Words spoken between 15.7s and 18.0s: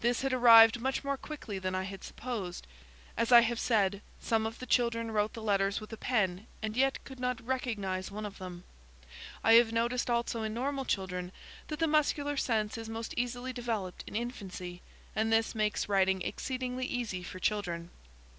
writing exceedingly easy for children.